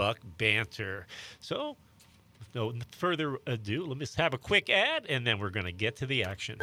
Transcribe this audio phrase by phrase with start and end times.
[0.00, 1.06] Buck Banter.
[1.40, 1.76] So,
[2.38, 5.66] with no further ado, let me just have a quick ad and then we're going
[5.66, 6.58] to get to the action.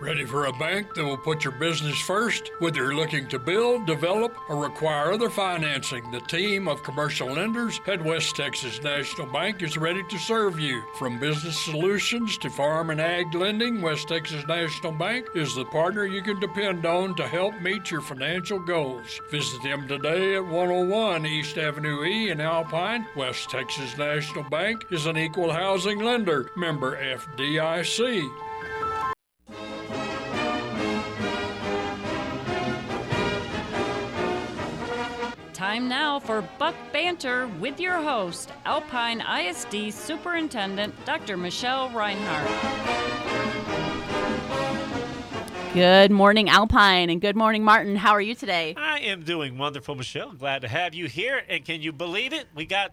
[0.00, 2.52] Ready for a bank that will put your business first?
[2.60, 7.80] Whether you're looking to build, develop, or require other financing, the team of commercial lenders
[7.88, 10.84] at West Texas National Bank is ready to serve you.
[11.00, 16.06] From business solutions to farm and ag lending, West Texas National Bank is the partner
[16.06, 19.20] you can depend on to help meet your financial goals.
[19.32, 23.04] Visit them today at 101 East Avenue E in Alpine.
[23.16, 28.47] West Texas National Bank is an equal housing lender, member FDIC.
[35.68, 41.36] Time now for Buck Banter with your host, Alpine ISD Superintendent Dr.
[41.36, 42.48] Michelle Reinhardt.
[45.74, 47.96] Good morning, Alpine, and good morning, Martin.
[47.96, 48.76] How are you today?
[48.78, 50.32] I am doing wonderful, Michelle.
[50.32, 51.42] Glad to have you here.
[51.50, 52.46] And can you believe it?
[52.54, 52.92] We got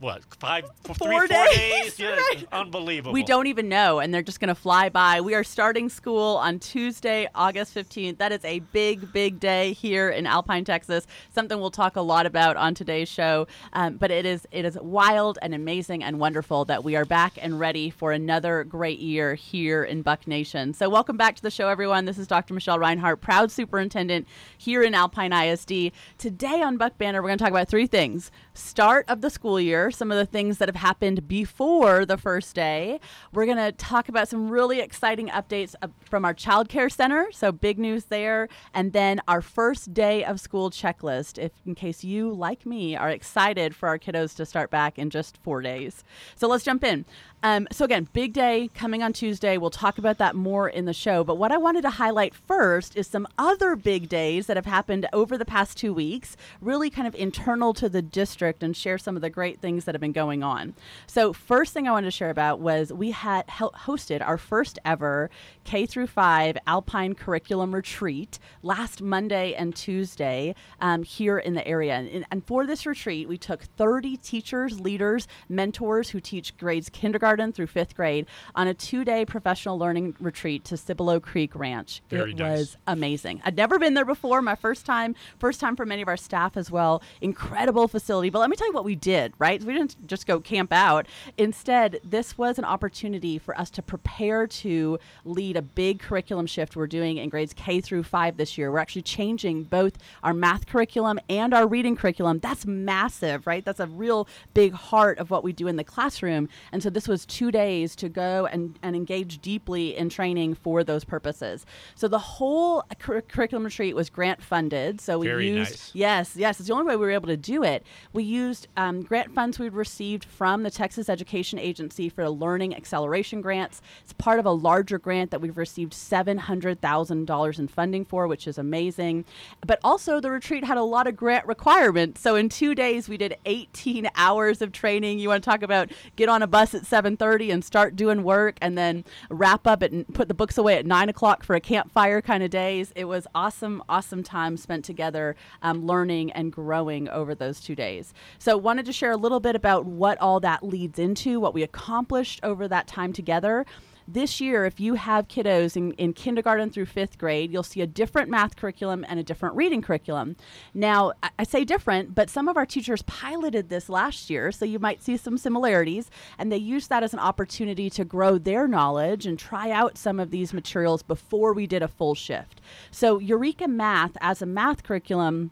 [0.00, 1.98] what five, Four three, four days, days?
[1.98, 2.46] Yeah, right.
[2.52, 3.12] unbelievable.
[3.12, 5.20] We don't even know, and they're just going to fly by.
[5.20, 8.18] We are starting school on Tuesday, August 15th.
[8.18, 11.06] That is a big, big day here in Alpine, Texas.
[11.34, 13.46] Something we'll talk a lot about on today's show.
[13.72, 17.34] Um, but it is it is wild and amazing and wonderful that we are back
[17.40, 20.72] and ready for another great year here in Buck Nation.
[20.74, 22.04] So welcome back to the show, everyone.
[22.04, 22.54] This is Dr.
[22.54, 25.92] Michelle Reinhardt, proud superintendent here in Alpine ISD.
[26.18, 29.60] Today on Buck Banter, we're going to talk about three things: start of the school
[29.60, 33.00] year, some of the things that have happened before the first day.
[33.32, 37.28] We're going to talk about some really exciting updates uh, from our child care center,
[37.32, 41.38] so big news there, and then our first day of school checklist.
[41.38, 45.10] If in case you, like me, are excited for our kiddos to start back in
[45.10, 46.04] just four days.
[46.36, 47.04] So let's jump in.
[47.42, 49.58] Um, so again, big day coming on Tuesday.
[49.58, 51.22] We'll talk about that more in the show.
[51.22, 55.06] But what I wanted to highlight first is some other big days that have happened
[55.12, 59.14] over the past two weeks, really kind of internal to the district, and share some
[59.14, 60.74] of the great things that have been going on.
[61.06, 64.78] So first thing I wanted to share about was we had hel- hosted our first
[64.84, 65.30] ever
[65.64, 71.94] K through five Alpine curriculum retreat last Monday and Tuesday um, here in the area.
[71.94, 77.52] And, and for this retreat, we took 30 teachers, leaders, mentors who teach grades kindergarten
[77.52, 82.02] through fifth grade on a two-day professional learning retreat to Cibolo Creek Ranch.
[82.08, 82.58] Very it nice.
[82.58, 83.40] was amazing.
[83.44, 84.42] I'd never been there before.
[84.42, 87.02] My first time, first time for many of our staff as well.
[87.20, 88.30] Incredible facility.
[88.30, 89.32] But let me tell you what we did.
[89.38, 91.06] Right, we didn't just go camp out.
[91.36, 96.74] Instead, this was an opportunity for us to prepare to lead a big curriculum shift
[96.74, 98.72] we're doing in grades K through five this year.
[98.72, 102.38] We're actually changing both our math curriculum and our reading curriculum.
[102.38, 103.64] That's massive, right?
[103.64, 106.48] That's a real big heart of what we do in the classroom.
[106.72, 110.82] And so this was two days to go and, and engage deeply in training for
[110.82, 111.66] those purposes.
[111.94, 115.00] So the whole cur- curriculum retreat was grant funded.
[115.00, 115.90] So we Very used nice.
[115.94, 116.58] Yes, yes.
[116.58, 117.84] It's the only way we were able to do it.
[118.14, 122.74] We used um, grant funds we'd received from the Texas Education Agency for the Learning
[122.74, 123.80] Acceleration Grants.
[124.02, 128.58] It's part of a larger grant that we've received $700,000 in funding for, which is
[128.58, 129.24] amazing.
[129.66, 132.20] But also, the retreat had a lot of grant requirements.
[132.20, 135.18] So in two days, we did 18 hours of training.
[135.18, 138.56] You want to talk about get on a bus at 7:30 and start doing work,
[138.60, 142.20] and then wrap up and put the books away at nine o'clock for a campfire
[142.20, 142.92] kind of days.
[142.94, 148.12] It was awesome, awesome time spent together, um, learning and growing over those two days.
[148.38, 151.62] So wanted to share a little bit about what all that leads into, what we
[151.62, 153.66] accomplished over that time together.
[154.10, 157.86] This year, if you have kiddos in, in kindergarten through fifth grade, you'll see a
[157.86, 160.34] different math curriculum and a different reading curriculum.
[160.72, 164.64] Now, I, I say different, but some of our teachers piloted this last year, so
[164.64, 168.66] you might see some similarities, and they used that as an opportunity to grow their
[168.66, 172.62] knowledge and try out some of these materials before we did a full shift.
[172.90, 175.50] So, Eureka Math as a math curriculum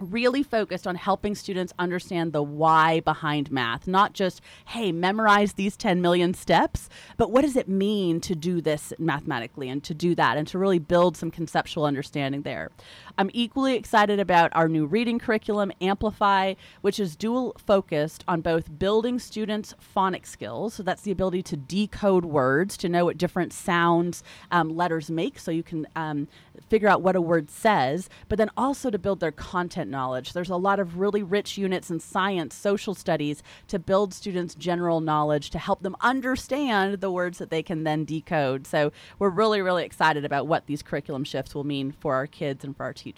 [0.00, 5.76] really focused on helping students understand the why behind math, not just, hey, memorize these
[5.76, 10.14] 10 million steps, but what does it mean to do this mathematically and to do
[10.14, 12.70] that and to really build some conceptual understanding there.
[13.20, 18.78] I'm equally excited about our new reading curriculum, Amplify, which is dual focused on both
[18.78, 23.52] building students' phonics skills, so that's the ability to decode words, to know what different
[23.52, 26.28] sounds um, letters make, so you can um,
[26.70, 30.32] figure out what a word says, but then also to build their content knowledge.
[30.32, 35.02] There's a lot of really rich units in science, social studies to build students' general
[35.02, 38.66] knowledge to help them understand the words that they can then decode.
[38.66, 42.64] So we're really, really excited about what these curriculum shifts will mean for our kids
[42.64, 43.09] and for our teachers.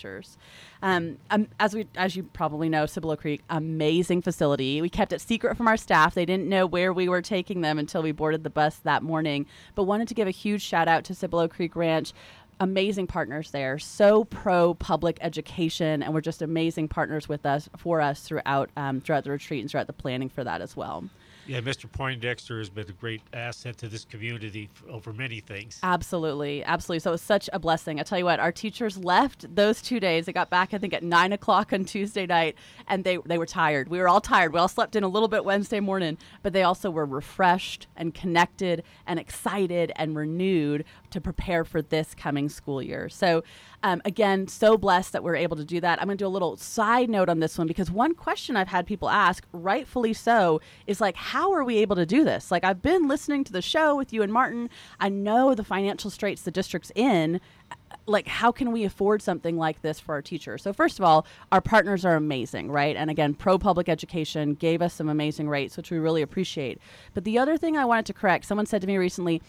[0.83, 4.81] Um, um, as we, as you probably know, Cibolo Creek, amazing facility.
[4.81, 6.15] We kept it secret from our staff.
[6.15, 9.47] They didn't know where we were taking them until we boarded the bus that morning.
[9.75, 12.13] But wanted to give a huge shout out to Cibolo Creek Ranch
[12.61, 18.01] amazing partners there, so pro public education, and we're just amazing partners with us for
[18.01, 21.05] us throughout um, throughout the retreat and throughout the planning for that as well.
[21.47, 21.91] Yeah, Mr.
[21.91, 25.81] Poindexter has been a great asset to this community over many things.
[25.83, 27.01] Absolutely, absolutely.
[27.01, 27.99] So it was such a blessing.
[27.99, 30.27] I tell you what, our teachers left those two days.
[30.27, 32.57] They got back, I think, at nine o'clock on Tuesday night,
[32.87, 33.89] and they they were tired.
[33.89, 34.53] We were all tired.
[34.53, 38.15] We all slept in a little bit Wednesday morning, but they also were refreshed and
[38.15, 43.09] connected and excited and renewed to prepare for this coming school year.
[43.09, 43.43] So
[43.85, 46.01] um, again, so blessed that we're able to do that.
[46.01, 48.69] I'm going to do a little side note on this one because one question I've
[48.69, 52.51] had people ask, rightfully so, is like, how are we able to do this?
[52.51, 54.71] Like, I've been listening to the show with you and Martin.
[55.01, 57.41] I know the financial straits the district's in.
[58.07, 60.63] Like, how can we afford something like this for our teachers?
[60.63, 62.97] So, first of all, our partners are amazing, right?
[62.97, 66.79] And again, Pro Public Education gave us some amazing rates, which we really appreciate.
[67.15, 69.41] But the other thing I wanted to correct someone said to me recently,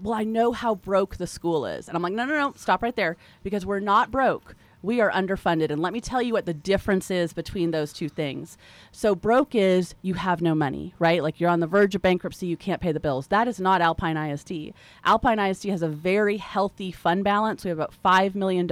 [0.00, 1.88] well, I know how broke the school is.
[1.88, 4.54] And I'm like, no, no, no, stop right there because we're not broke.
[4.82, 5.70] We are underfunded.
[5.70, 8.58] And let me tell you what the difference is between those two things.
[8.90, 11.22] So, broke is you have no money, right?
[11.22, 13.28] Like you're on the verge of bankruptcy, you can't pay the bills.
[13.28, 14.74] That is not Alpine ISD.
[15.04, 17.64] Alpine ISD has a very healthy fund balance.
[17.64, 18.68] We have about $5 million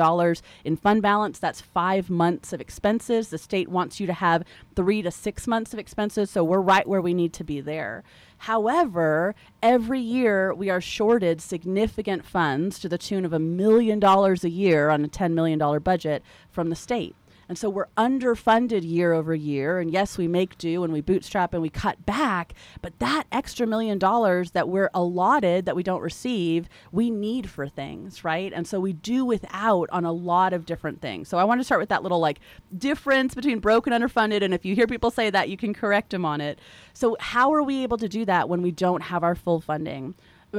[0.65, 1.39] in fund balance.
[1.39, 3.29] That's five months of expenses.
[3.29, 4.43] The state wants you to have
[4.75, 6.29] three to six months of expenses.
[6.29, 8.03] So, we're right where we need to be there.
[8.45, 14.45] However, every year we are shorted significant funds to the tune of a million dollars
[14.45, 17.15] a year on a $10 million budget from the state.
[17.51, 19.81] And so we're underfunded year over year.
[19.81, 23.67] And yes, we make do and we bootstrap and we cut back, but that extra
[23.67, 28.53] million dollars that we're allotted that we don't receive, we need for things, right?
[28.53, 31.29] And so we do without on a lot of different things.
[31.29, 32.39] So I want to start with that little like
[32.79, 34.45] difference between broke and underfunded.
[34.45, 36.61] And if you hear people say that, you can correct them on it.
[36.93, 40.15] So, how are we able to do that when we don't have our full funding?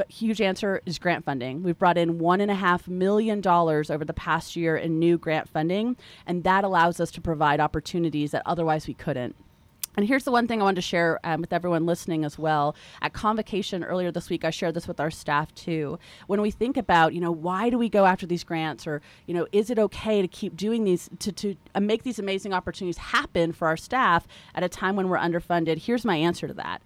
[0.07, 1.63] Huge answer is grant funding.
[1.63, 5.17] We've brought in one and a half million dollars over the past year in new
[5.17, 9.35] grant funding, and that allows us to provide opportunities that otherwise we couldn't.
[9.97, 12.75] And here's the one thing I wanted to share um, with everyone listening as well.
[13.01, 15.99] At convocation earlier this week, I shared this with our staff too.
[16.27, 19.33] When we think about, you know, why do we go after these grants, or you
[19.33, 22.97] know, is it okay to keep doing these to to uh, make these amazing opportunities
[22.97, 25.79] happen for our staff at a time when we're underfunded?
[25.79, 26.81] Here's my answer to that.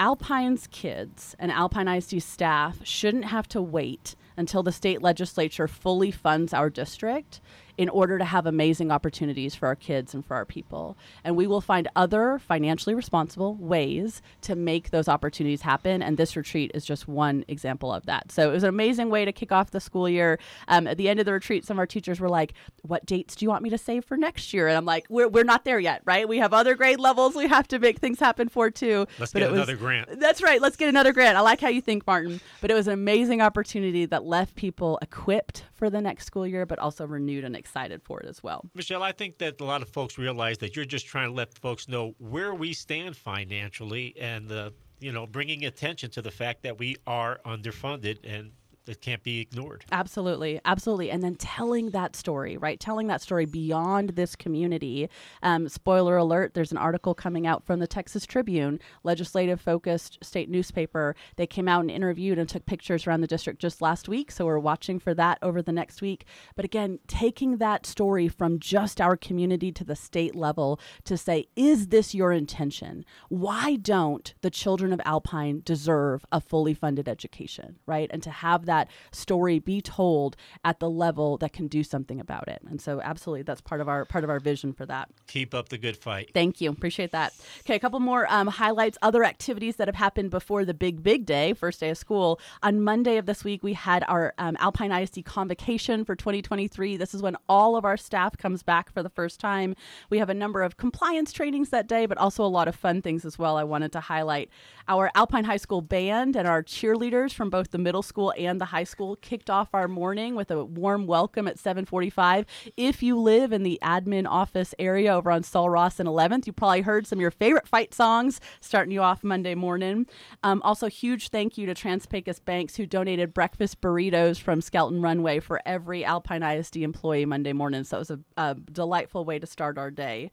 [0.00, 6.10] Alpine's kids and Alpine ISD staff shouldn't have to wait until the state legislature fully
[6.10, 7.42] funds our district
[7.80, 10.98] in order to have amazing opportunities for our kids and for our people.
[11.24, 16.02] And we will find other financially responsible ways to make those opportunities happen.
[16.02, 18.30] And this retreat is just one example of that.
[18.32, 20.38] So it was an amazing way to kick off the school year.
[20.68, 23.34] Um, at the end of the retreat, some of our teachers were like, What dates
[23.34, 24.68] do you want me to save for next year?
[24.68, 26.28] And I'm like, We're, we're not there yet, right?
[26.28, 29.06] We have other grade levels we have to make things happen for too.
[29.18, 30.20] Let's But get it was- another grant.
[30.20, 30.60] that's right.
[30.60, 31.38] Let's get another grant.
[31.38, 32.42] I like how you think, Martin.
[32.60, 36.66] But it was an amazing opportunity that left people equipped for the next school year,
[36.66, 37.69] but also renewed and excited
[38.04, 38.68] for it as well.
[38.74, 41.56] Michelle, I think that a lot of folks realize that you're just trying to let
[41.58, 44.70] folks know where we stand financially and, uh,
[45.00, 48.52] you know, bringing attention to the fact that we are underfunded and
[48.90, 49.84] it can't be ignored.
[49.92, 52.80] Absolutely, absolutely, and then telling that story, right?
[52.80, 55.08] Telling that story beyond this community.
[55.42, 61.14] Um, spoiler alert: There's an article coming out from the Texas Tribune, legislative-focused state newspaper.
[61.36, 64.44] They came out and interviewed and took pictures around the district just last week, so
[64.44, 66.24] we're watching for that over the next week.
[66.56, 71.46] But again, taking that story from just our community to the state level to say,
[71.54, 73.04] is this your intention?
[73.28, 78.10] Why don't the children of Alpine deserve a fully funded education, right?
[78.12, 78.79] And to have that
[79.12, 82.60] story be told at the level that can do something about it.
[82.68, 85.08] And so absolutely that's part of our part of our vision for that.
[85.26, 86.30] Keep up the good fight.
[86.34, 86.70] Thank you.
[86.70, 87.32] Appreciate that.
[87.60, 91.26] Okay, a couple more um, highlights, other activities that have happened before the big, big
[91.26, 92.40] day, first day of school.
[92.62, 96.96] On Monday of this week, we had our um, Alpine ISD convocation for 2023.
[96.96, 99.74] This is when all of our staff comes back for the first time.
[100.08, 103.02] We have a number of compliance trainings that day, but also a lot of fun
[103.02, 103.56] things as well.
[103.56, 104.50] I wanted to highlight
[104.88, 108.66] our Alpine High School band and our cheerleaders from both the middle school and the
[108.66, 112.46] high school kicked off our morning with a warm welcome at 745.
[112.76, 116.52] If you live in the admin office area over on Sul Ross and 11th, you
[116.52, 120.06] probably heard some of your favorite fight songs starting you off Monday morning.
[120.44, 125.40] Um, also, huge thank you to Trans-Pecos Banks who donated breakfast burritos from Skelton Runway
[125.40, 127.82] for every Alpine ISD employee Monday morning.
[127.84, 130.30] So it was a, a delightful way to start our day.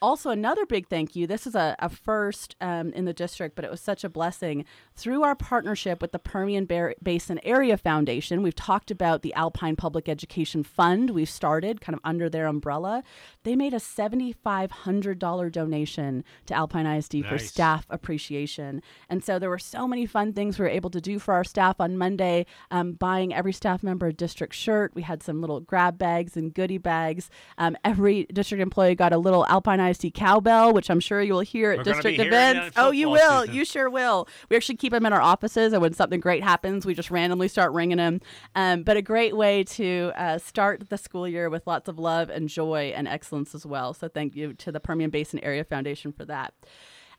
[0.00, 1.26] Also, another big thank you.
[1.26, 4.64] This is a, a first um, in the district, but it was such a blessing.
[4.94, 9.76] Through our partnership with the Permian Bar- Basin Area Foundation, we've talked about the Alpine
[9.76, 13.02] Public Education Fund we've started kind of under their umbrella.
[13.44, 18.82] They made a $7,500 donation to Alpine ISD for staff appreciation.
[19.08, 21.44] And so there were so many fun things we were able to do for our
[21.44, 24.92] staff on Monday, um, buying every staff member a district shirt.
[24.94, 27.30] We had some little grab bags and goodie bags.
[27.56, 31.40] Um, every district employee got a little Alpine ISD cowbell, which I'm sure you will
[31.40, 32.76] hear at We're district be hearing that events.
[32.76, 33.40] Oh, you will.
[33.42, 33.54] season.
[33.54, 34.28] You sure will.
[34.48, 37.48] We actually keep them in our offices, and when something great happens, we just randomly
[37.48, 38.20] start ringing them.
[38.54, 42.30] Um, but a great way to uh, start the school year with lots of love
[42.30, 43.94] and joy and excellence as well.
[43.94, 46.54] So thank you to the Permian Basin Area Foundation for that.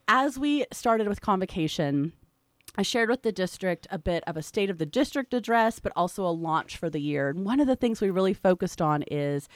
[0.08, 2.14] As we started with convocation,
[2.76, 5.92] I shared with the district a bit of a state of the district address, but
[5.96, 7.30] also a launch for the year.
[7.30, 9.50] And one of the things we really focused on is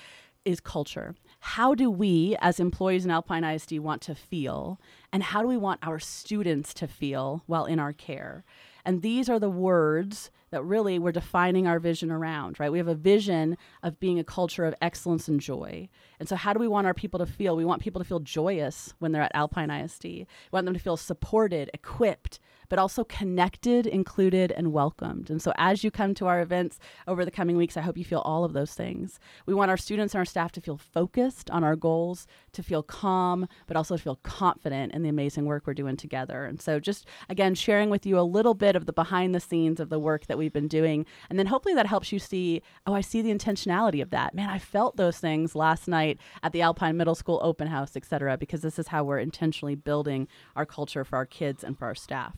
[0.46, 1.16] is culture.
[1.40, 4.80] How do we as employees in Alpine ISD want to feel
[5.12, 8.44] and how do we want our students to feel while in our care?
[8.86, 12.72] And these are the words that really we're defining our vision around, right?
[12.72, 15.90] We have a vision of being a culture of excellence and joy.
[16.20, 17.56] And so, how do we want our people to feel?
[17.56, 20.04] We want people to feel joyous when they're at Alpine ISD.
[20.04, 22.40] We want them to feel supported, equipped,
[22.74, 25.30] but also connected, included, and welcomed.
[25.30, 28.04] And so, as you come to our events over the coming weeks, I hope you
[28.04, 29.20] feel all of those things.
[29.46, 32.82] We want our students and our staff to feel focused on our goals, to feel
[32.82, 36.46] calm, but also to feel confident in the amazing work we're doing together.
[36.46, 39.80] And so, just again, sharing with you a little bit of the behind the scenes
[39.80, 41.06] of the work that we've been doing.
[41.30, 44.34] And then hopefully that helps you see, oh, I see the intentionality of that.
[44.34, 48.04] Man, I felt those things last night at the Alpine Middle School open house, et
[48.04, 51.86] cetera, because this is how we're intentionally building our culture for our kids and for
[51.86, 52.36] our staff.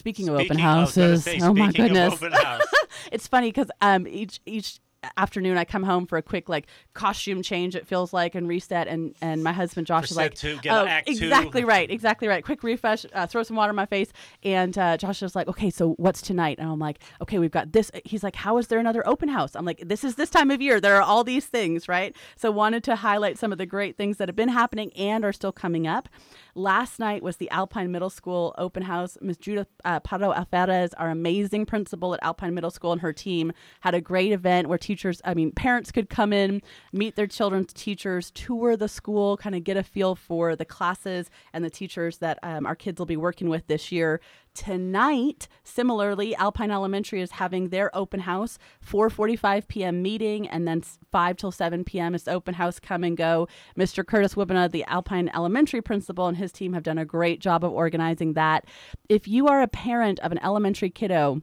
[0.00, 2.62] Speaking, of open Speaking- houses, say, oh my goodness, house.
[3.12, 4.80] it's funny because um each each
[5.16, 8.86] afternoon I come home for a quick like costume change it feels like and reset
[8.86, 11.64] and and my husband Josh For is like set two, get oh act two." exactly
[11.64, 12.44] right exactly right.
[12.44, 15.70] Quick refresh uh, throw some water in my face and uh, Josh is like okay
[15.70, 16.58] so what's tonight?
[16.58, 19.54] And I'm like okay we've got this he's like how is there another open house?
[19.54, 22.14] I'm like this is this time of year there are all these things right?
[22.36, 25.32] So wanted to highlight some of the great things that have been happening and are
[25.32, 26.08] still coming up
[26.54, 29.16] Last night was the Alpine Middle School open house.
[29.20, 29.38] Ms.
[29.38, 33.94] Judith uh, Pardo Alferez, our amazing principal at Alpine Middle School, and her team had
[33.94, 38.30] a great event where teachers, I mean, parents could come in, meet their children's teachers,
[38.32, 42.38] tour the school, kind of get a feel for the classes and the teachers that
[42.42, 44.20] um, our kids will be working with this year.
[44.52, 50.02] Tonight, similarly, Alpine Elementary is having their open house, 4:45 p.m.
[50.02, 52.14] meeting, and then 5 till 7 p.m.
[52.16, 53.46] is open house come and go.
[53.78, 54.04] Mr.
[54.04, 57.72] Curtis Wibina, the Alpine Elementary principal, and his team have done a great job of
[57.72, 58.64] organizing that.
[59.08, 61.42] If you are a parent of an elementary kiddo,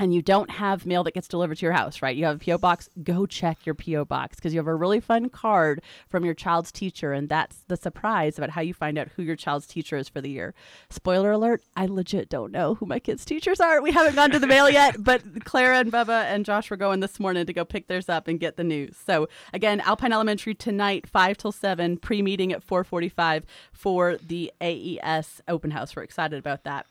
[0.00, 2.16] and you don't have mail that gets delivered to your house, right?
[2.16, 4.98] You have a PO box, go check your PO box because you have a really
[4.98, 9.08] fun card from your child's teacher and that's the surprise about how you find out
[9.08, 10.54] who your child's teacher is for the year.
[10.88, 13.82] Spoiler alert, I legit don't know who my kids' teachers are.
[13.82, 17.00] We haven't gone to the mail yet, but Clara and Bubba and Josh were going
[17.00, 18.96] this morning to go pick theirs up and get the news.
[18.96, 25.72] So, again, Alpine Elementary tonight 5 till 7, pre-meeting at 4:45 for the AES open
[25.72, 25.94] house.
[25.94, 26.86] We're excited about that.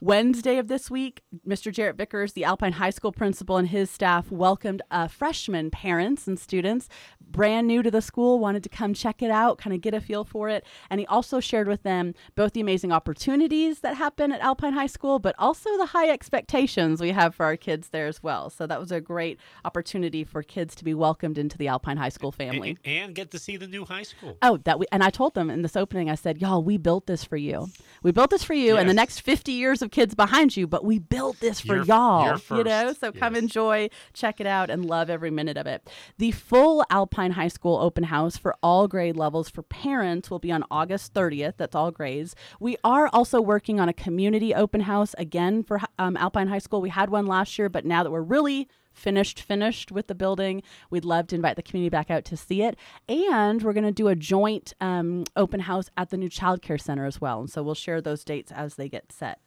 [0.00, 1.72] Wednesday of this week, Mr.
[1.72, 6.38] Jarrett Vickers, the Alpine High School principal, and his staff welcomed uh, freshman parents and
[6.38, 6.88] students,
[7.20, 10.00] brand new to the school, wanted to come check it out, kind of get a
[10.00, 10.64] feel for it.
[10.88, 14.86] And he also shared with them both the amazing opportunities that happen at Alpine High
[14.86, 18.50] School, but also the high expectations we have for our kids there as well.
[18.50, 22.10] So that was a great opportunity for kids to be welcomed into the Alpine High
[22.10, 22.78] School family.
[22.84, 24.38] and, and get to see the new high school.
[24.42, 27.06] Oh, that we and I told them in this opening, I said, "Y'all, we built
[27.06, 27.66] this for you.
[28.04, 30.68] We built this for you, and the next fifty years of kids behind you.
[30.68, 32.38] But we built this for You're- y'all.
[32.50, 33.00] You're You know, first.
[33.00, 35.88] so come enjoy, check it out, and love every minute of it.
[36.18, 40.52] The full Alpine High School open house for all grade levels for parents will be
[40.52, 41.56] on August thirtieth.
[41.56, 42.34] That's all grades.
[42.60, 46.80] We are also working on a community open house again for um, Alpine High School.
[46.80, 50.62] We had one last year, but now that we're really finished finished with the building
[50.88, 52.76] we'd love to invite the community back out to see it
[53.08, 56.78] and we're going to do a joint um, open house at the new child care
[56.78, 59.40] center as well and so we'll share those dates as they get set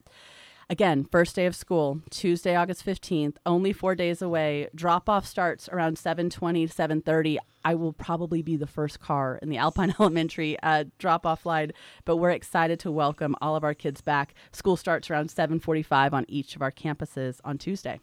[0.70, 4.68] again first day of school tuesday august 15th only four days away.
[4.76, 9.58] Drop off starts around 7.20 7.30 i will probably be the first car in the
[9.58, 11.72] alpine elementary uh, drop off line
[12.06, 14.34] but we're excited to welcome all of our kids back.
[14.52, 18.00] School starts around 7.45 on each of our campuses on tuesday.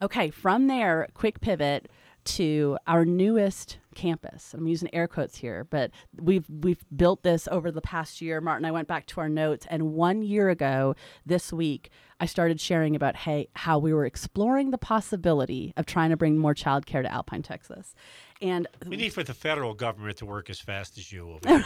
[0.00, 1.88] Okay, from there, quick pivot
[2.24, 4.54] to our newest campus.
[4.54, 8.40] I'm using air quotes here, but we've we've built this over the past year.
[8.40, 10.94] Martin, I went back to our notes, and one year ago
[11.26, 11.90] this week,
[12.20, 16.38] I started sharing about hey how we were exploring the possibility of trying to bring
[16.38, 17.96] more childcare to Alpine, Texas,
[18.40, 21.64] and we need for the federal government to work as fast as you over here.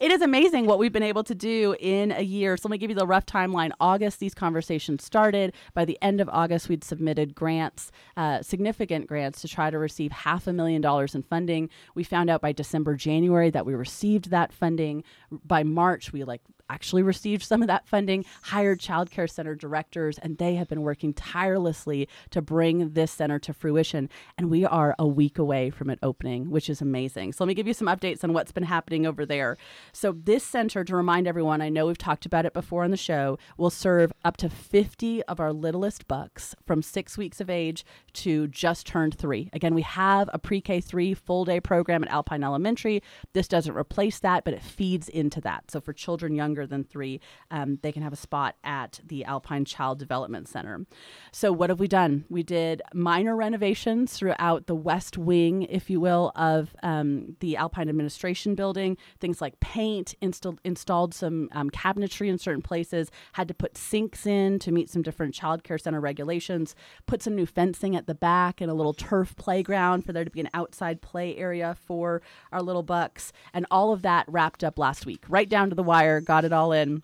[0.00, 2.56] It is amazing what we've been able to do in a year.
[2.56, 3.70] So let me give you the rough timeline.
[3.80, 5.54] August, these conversations started.
[5.74, 10.12] By the end of August, we'd submitted grants, uh, significant grants, to try to receive
[10.12, 11.68] half a million dollars in funding.
[11.94, 15.04] We found out by December, January that we received that funding.
[15.30, 20.18] By March, we like actually received some of that funding, hired child care center directors,
[20.18, 24.08] and they have been working tirelessly to bring this center to fruition.
[24.36, 27.32] And we are a week away from it opening, which is amazing.
[27.32, 29.56] So let me give you some updates on what's been happening over there.
[29.92, 32.96] So this center, to remind everyone, I know we've talked about it before on the
[32.96, 37.84] show, will serve up to 50 of our littlest bucks from six weeks of age
[38.14, 39.50] to just turned three.
[39.52, 43.02] Again, we have a pre-K three full day program at Alpine Elementary.
[43.32, 45.70] This doesn't replace that, but it feeds into that.
[45.70, 47.20] So for children younger younger than three,
[47.50, 50.86] um, they can have a spot at the Alpine Child Development Center.
[51.32, 52.24] So, what have we done?
[52.30, 57.88] We did minor renovations throughout the west wing, if you will, of um, the Alpine
[57.88, 58.96] Administration Building.
[59.20, 64.58] Things like paint, installed some um, cabinetry in certain places, had to put sinks in
[64.60, 66.74] to meet some different child care center regulations,
[67.06, 70.30] put some new fencing at the back and a little turf playground for there to
[70.30, 73.32] be an outside play area for our little bucks.
[73.52, 76.52] And all of that wrapped up last week, right down to the wire, got it
[76.52, 77.02] all in.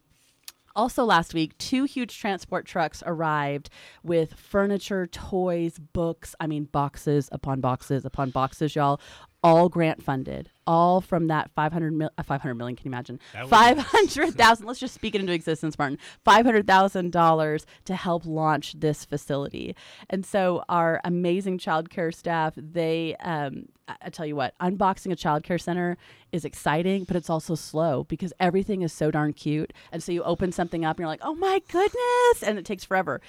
[0.74, 3.68] Also, last week, two huge transport trucks arrived
[4.02, 6.34] with furniture, toys, books.
[6.40, 8.98] I mean, boxes upon boxes upon boxes, y'all.
[9.42, 12.76] All grant funded, all from that 500, mil- uh, 500 million.
[12.76, 13.18] Can you imagine?
[13.48, 14.66] 500,000.
[14.66, 15.98] let's just speak it into existence, Martin.
[16.24, 19.74] $500,000 to help launch this facility.
[20.08, 25.60] And so, our amazing childcare staff, they, um, I tell you what, unboxing a childcare
[25.60, 25.96] center
[26.30, 29.72] is exciting, but it's also slow because everything is so darn cute.
[29.90, 32.84] And so you open something up and you're like, oh my goodness, and it takes
[32.84, 33.20] forever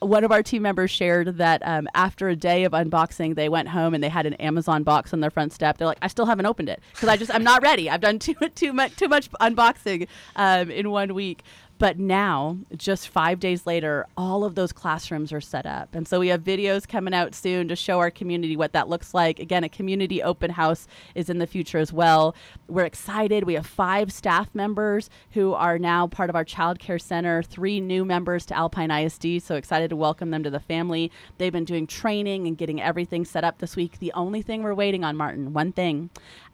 [0.00, 3.68] one of our team members shared that um, after a day of unboxing, they went
[3.68, 5.78] home and they had an Amazon box on their front step.
[5.78, 7.90] They're like, I still haven't opened it because I just I'm not ready.
[7.90, 11.42] I've done too too much too much unboxing um, in one week.
[11.80, 15.94] But now, just five days later, all of those classrooms are set up.
[15.94, 19.14] And so we have videos coming out soon to show our community what that looks
[19.14, 19.38] like.
[19.38, 22.36] Again, a community open house is in the future as well.
[22.68, 23.44] We're excited.
[23.44, 27.80] We have five staff members who are now part of our child care center, three
[27.80, 29.42] new members to Alpine ISD.
[29.42, 31.10] So excited to welcome them to the family.
[31.38, 34.00] They've been doing training and getting everything set up this week.
[34.00, 36.10] The only thing we're waiting on, Martin, one thing.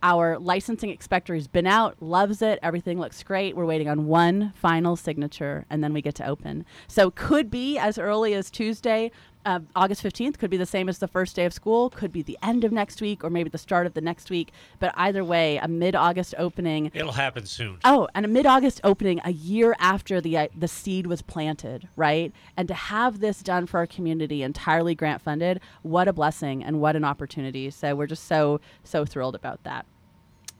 [0.06, 2.60] Our licensing inspector has been out, loves it.
[2.62, 3.56] Everything looks great.
[3.56, 6.64] We're waiting on one final signature, and then we get to open.
[6.86, 9.10] So could be as early as Tuesday,
[9.44, 12.22] uh, August 15th could be the same as the first day of school, could be
[12.22, 14.52] the end of next week, or maybe the start of the next week.
[14.78, 16.92] But either way, a mid August opening.
[16.94, 17.78] It'll happen soon.
[17.84, 21.88] Oh, and a mid August opening a year after the, uh, the seed was planted,
[21.96, 22.32] right?
[22.56, 26.80] And to have this done for our community entirely grant funded, what a blessing and
[26.80, 27.70] what an opportunity.
[27.70, 29.84] So we're just so, so thrilled about that.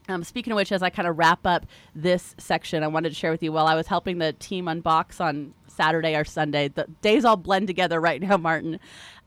[0.09, 3.15] Um, speaking of which, as I kind of wrap up this section, I wanted to
[3.15, 6.67] share with you while I was helping the team unbox on Saturday or Sunday.
[6.67, 8.79] The days all blend together right now, Martin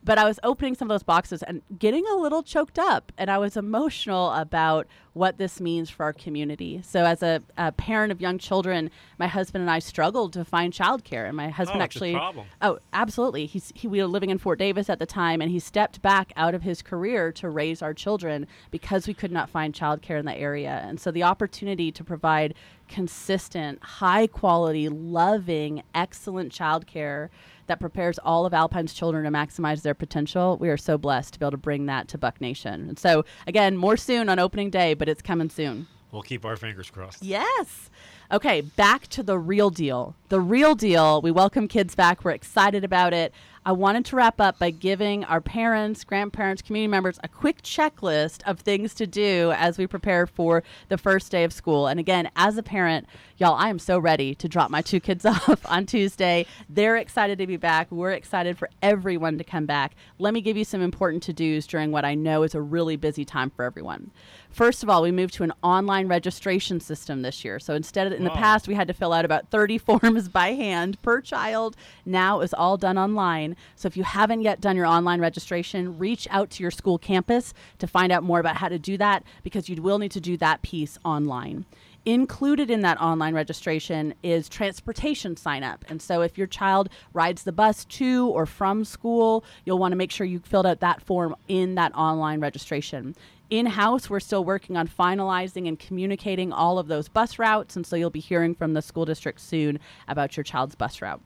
[0.03, 3.31] but I was opening some of those boxes and getting a little choked up, and
[3.31, 6.81] I was emotional about what this means for our community.
[6.83, 10.73] So, as a, a parent of young children, my husband and I struggled to find
[10.73, 12.19] childcare, and my husband oh, actually,
[12.63, 15.59] oh, absolutely, he's he, we were living in Fort Davis at the time, and he
[15.59, 19.75] stepped back out of his career to raise our children because we could not find
[19.75, 22.55] childcare in the area, and so the opportunity to provide
[22.91, 27.31] consistent, high quality, loving, excellent childcare
[27.69, 30.59] that prepares all of Alpine's children to maximize their potential.
[30.59, 32.89] We are so blessed to be able to bring that to Buck Nation.
[32.89, 35.87] And so, again, more soon on opening day, but it's coming soon.
[36.11, 37.23] We'll keep our fingers crossed.
[37.23, 37.89] Yes.
[38.33, 40.17] Okay, back to the real deal.
[40.29, 41.23] The real deal.
[41.23, 42.25] We welcome kids back.
[42.25, 43.33] We're excited about it.
[43.65, 48.41] I wanted to wrap up by giving our parents, grandparents, community members a quick checklist
[48.47, 51.87] of things to do as we prepare for the first day of school.
[51.87, 55.27] And again, as a parent, y'all, I am so ready to drop my two kids
[55.27, 56.47] off on Tuesday.
[56.71, 57.93] They're excited to be back.
[57.93, 59.95] We're excited for everyone to come back.
[60.19, 62.97] Let me give you some important to dos during what I know is a really
[62.97, 64.11] busy time for everyone.
[64.51, 67.61] First of all, we moved to an online registration system this year.
[67.61, 68.31] So instead of in wow.
[68.31, 71.77] the past, we had to fill out about 30 forms by hand per child.
[72.05, 73.50] Now it's all done online.
[73.77, 77.55] So if you haven't yet done your online registration, reach out to your school campus
[77.79, 80.37] to find out more about how to do that because you will need to do
[80.39, 81.65] that piece online.
[82.07, 85.85] Included in that online registration is transportation sign up.
[85.89, 89.97] And so if your child rides the bus to or from school, you'll want to
[89.97, 93.15] make sure you filled out that form in that online registration
[93.51, 97.85] In house, we're still working on finalizing and communicating all of those bus routes, and
[97.85, 101.21] so you'll be hearing from the school district soon about your child's bus route.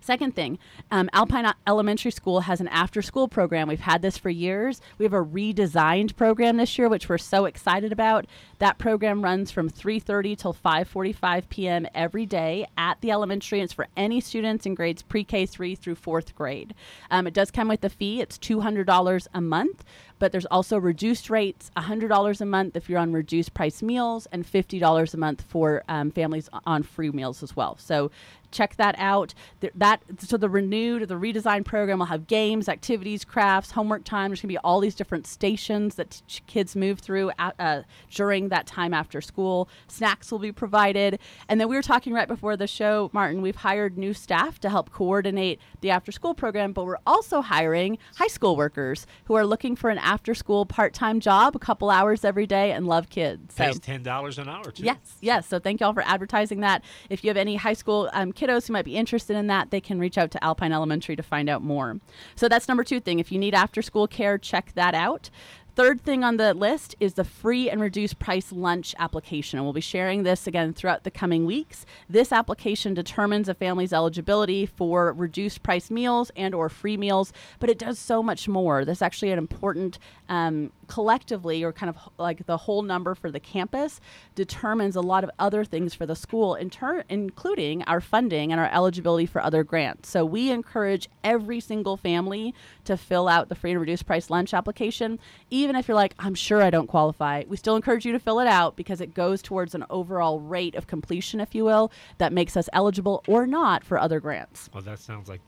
[0.00, 0.58] Second thing,
[0.90, 3.68] um, Alpine Elementary School has an after school program.
[3.68, 4.80] We've had this for years.
[4.96, 8.26] We have a redesigned program this year, which we're so excited about.
[8.58, 11.86] That program runs from 3.30 till 5.45 p.m.
[11.94, 13.60] every day at the elementary.
[13.60, 16.74] It's for any students in grades pre-K 3 through fourth grade.
[17.10, 18.20] Um, it does come with a fee.
[18.20, 19.84] It's $200 a month,
[20.18, 24.44] but there's also reduced rates, $100 a month if you're on reduced price meals, and
[24.44, 27.76] $50 a month for um, families on free meals as well.
[27.78, 28.10] So
[28.50, 29.34] check that out.
[29.74, 34.30] that so the renewed, the redesigned program will have games, activities, crafts, homework time.
[34.30, 38.48] There's going to be all these different stations that t- kids move through uh, during
[38.48, 39.68] that time after school.
[39.88, 43.42] Snacks will be provided, and then we were talking right before the show, Martin.
[43.42, 47.98] We've hired new staff to help coordinate the after school program, but we're also hiring
[48.16, 51.90] high school workers who are looking for an after school part time job, a couple
[51.90, 53.54] hours every day, and love kids.
[53.54, 54.70] So, Pays ten dollars an hour.
[54.70, 54.84] Too.
[54.84, 55.46] Yes, yes.
[55.46, 56.82] So thank you all for advertising that.
[57.10, 59.80] If you have any high school um, kiddos who might be interested in that, they
[59.80, 62.00] can reach out to Alpine Elementary to find out more.
[62.36, 63.18] So that's number two thing.
[63.18, 65.30] If you need after school care, check that out.
[65.78, 69.58] Third thing on the list is the free and reduced price lunch application.
[69.60, 71.86] And we'll be sharing this again throughout the coming weeks.
[72.10, 77.70] This application determines a family's eligibility for reduced price meals and or free meals, but
[77.70, 78.84] it does so much more.
[78.84, 83.30] This is actually an important um, collectively or kind of like the whole number for
[83.30, 84.00] the campus
[84.34, 88.60] determines a lot of other things for the school in turn including our funding and
[88.60, 90.08] our eligibility for other grants.
[90.08, 94.52] So we encourage every single family to fill out the free and reduced price lunch
[94.52, 95.18] application.
[95.50, 98.40] Even if you're like i'm sure i don't qualify we still encourage you to fill
[98.40, 102.32] it out because it goes towards an overall rate of completion if you will that
[102.32, 104.70] makes us eligible or not for other grants.
[104.72, 105.40] Well that sounds like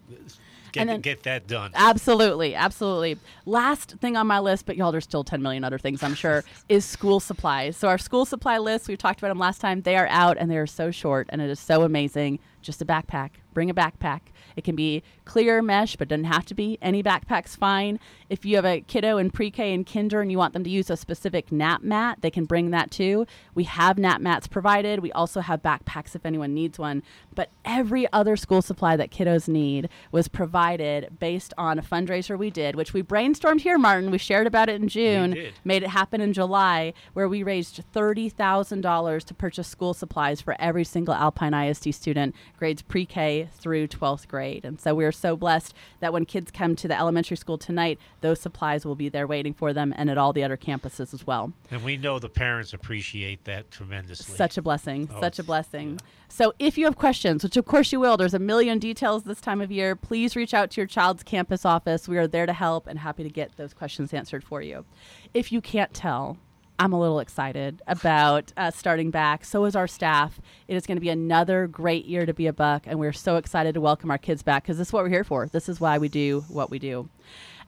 [0.73, 1.73] Get, then, get that done.
[1.75, 3.19] Absolutely, absolutely.
[3.47, 6.45] Last thing on my list, but y'all, there's still 10 million other things, I'm sure,
[6.69, 7.77] is school supplies.
[7.77, 9.83] So our school supply list, we talked about them last time.
[9.83, 12.39] They are out and they are so short, and it is so amazing.
[12.63, 13.31] Just a backpack.
[13.55, 14.21] Bring a backpack.
[14.57, 16.79] It can be clear mesh, but doesn't have to be.
[16.83, 17.99] Any backpack's fine.
[18.29, 20.91] If you have a kiddo in pre-K and kinder and you want them to use
[20.91, 23.27] a specific nap mat, they can bring that too.
[23.55, 25.01] We have nap mats provided.
[25.01, 27.03] We also have backpacks if anyone needs one.
[27.35, 32.51] But every other school supply that kiddos need was provided based on a fundraiser we
[32.51, 34.11] did, which we brainstormed here, Martin.
[34.11, 39.25] We shared about it in June, made it happen in July, where we raised $30,000
[39.25, 44.65] to purchase school supplies for every single Alpine ISD student, grades pre-K through 12th grade.
[44.65, 48.41] And so we're so blessed that when kids come to the elementary school tonight, those
[48.41, 51.53] supplies will be there waiting for them and at all the other campuses as well.
[51.71, 54.35] And we know the parents appreciate that tremendously.
[54.35, 55.11] Such a blessing.
[55.13, 55.93] Oh, such a blessing.
[55.93, 56.07] Yeah.
[56.31, 59.43] So if you have questions, which of course you will, there's a million details this
[59.43, 62.09] time of year, please reach out to your child's campus office.
[62.09, 64.87] We are there to help and happy to get those questions answered for you.
[65.35, 66.39] If you can't tell,
[66.81, 69.45] I'm a little excited about uh, starting back.
[69.45, 70.41] So is our staff.
[70.67, 73.37] It is going to be another great year to be a buck, and we're so
[73.37, 75.47] excited to welcome our kids back because this is what we're here for.
[75.47, 77.11] This is why we do what we do.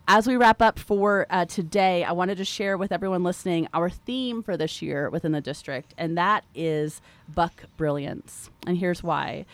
[0.08, 3.90] As we wrap up for uh, today, I wanted to share with everyone listening our
[3.90, 8.48] theme for this year within the district, and that is Buck Brilliance.
[8.66, 9.44] And here's why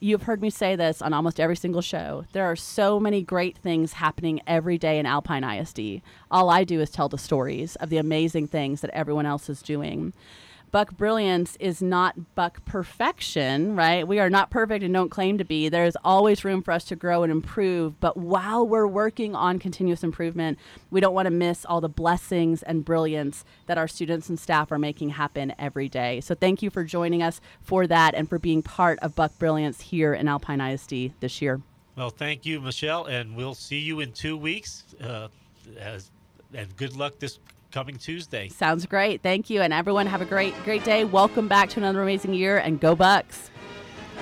[0.00, 2.24] you've heard me say this on almost every single show.
[2.32, 6.02] There are so many great things happening every day in Alpine ISD.
[6.30, 9.62] All I do is tell the stories of the amazing things that everyone else is
[9.62, 10.12] doing.
[10.70, 14.06] Buck brilliance is not Buck perfection, right?
[14.06, 15.68] We are not perfect and don't claim to be.
[15.68, 17.98] There's always room for us to grow and improve.
[18.00, 20.58] But while we're working on continuous improvement,
[20.90, 24.70] we don't want to miss all the blessings and brilliance that our students and staff
[24.70, 26.20] are making happen every day.
[26.20, 29.80] So thank you for joining us for that and for being part of Buck Brilliance
[29.80, 31.60] here in Alpine ISD this year.
[31.96, 34.84] Well, thank you, Michelle, and we'll see you in two weeks.
[35.02, 35.28] Uh,
[35.78, 36.10] as,
[36.54, 38.48] and good luck this coming Tuesday.
[38.48, 39.22] Sounds great.
[39.22, 39.62] Thank you.
[39.62, 41.04] And everyone have a great, great day.
[41.04, 43.50] Welcome back to another amazing year and go Bucks.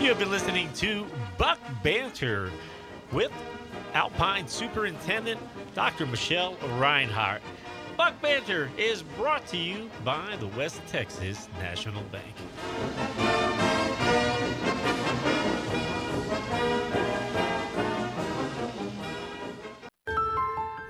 [0.00, 1.06] You have been listening to
[1.38, 2.50] Buck Banter
[3.12, 3.32] with
[3.94, 5.40] Alpine Superintendent
[5.74, 6.06] Dr.
[6.06, 7.40] Michelle Reinhardt.
[7.96, 13.25] Buck Banter is brought to you by the West Texas National Bank.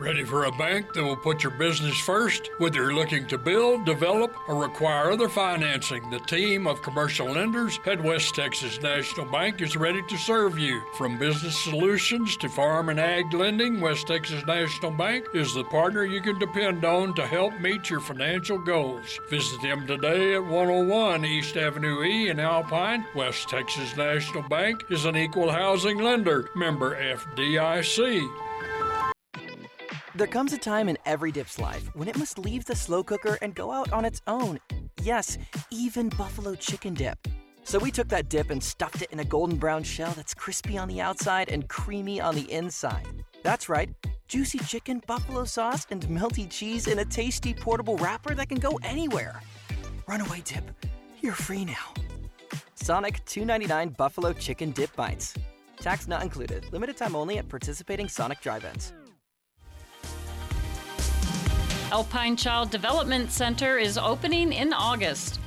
[0.07, 2.51] Ready for a bank that will put your business first?
[2.59, 7.81] Whether you're looking to build, develop, or require other financing, the team of commercial lenders
[7.87, 10.81] at West Texas National Bank is ready to serve you.
[10.97, 16.05] From business solutions to farm and ag lending, West Texas National Bank is the partner
[16.05, 19.19] you can depend on to help meet your financial goals.
[19.29, 23.05] Visit them today at 101 East Avenue E in Alpine.
[23.17, 28.46] West Texas National Bank is an equal housing lender, member FDIC.
[30.17, 33.37] There comes a time in every dip's life when it must leave the slow cooker
[33.43, 34.59] and go out on its own.
[35.03, 35.37] Yes,
[35.71, 37.19] even buffalo chicken dip.
[37.65, 40.79] So we took that dip and stuffed it in a golden brown shell that's crispy
[40.79, 43.07] on the outside and creamy on the inside.
[43.43, 43.91] That's right,
[44.27, 48.81] juicy chicken, buffalo sauce, and melty cheese in a tasty portable wrapper that can go
[48.83, 49.43] anywhere.
[50.07, 50.65] Runaway dip,
[51.21, 51.93] you're free now.
[52.75, 55.35] Sonic 299 Buffalo Chicken Dip Bites.
[55.79, 56.73] Tax not included.
[56.73, 58.95] Limited time only at participating Sonic drive-ins.
[61.93, 65.39] Alpine Child Development Center is opening in August.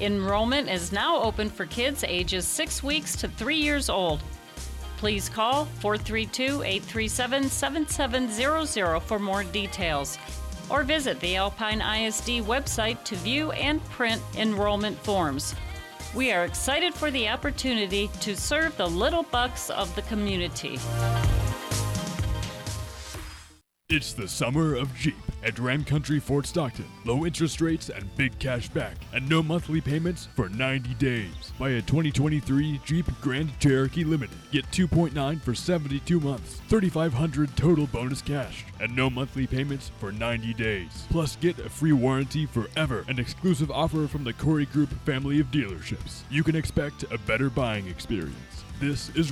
[0.00, 4.22] Enrollment is now open for kids ages 6 weeks to 3 years old.
[4.96, 10.16] Please call 432 837 7700 for more details
[10.70, 15.54] or visit the Alpine ISD website to view and print enrollment forms.
[16.14, 20.78] We are excited for the opportunity to serve the little bucks of the community.
[23.94, 26.86] It's the summer of Jeep at Ram Country Fort Stockton.
[27.04, 31.52] Low interest rates and big cash back, and no monthly payments for 90 days.
[31.58, 34.38] Buy a 2023 Jeep Grand Cherokee Limited.
[34.50, 40.54] Get 2.9 for 72 months, 3,500 total bonus cash, and no monthly payments for 90
[40.54, 41.04] days.
[41.10, 43.04] Plus, get a free warranty forever.
[43.08, 46.22] An exclusive offer from the Corey Group family of dealerships.
[46.30, 48.64] You can expect a better buying experience.
[48.82, 49.16] This is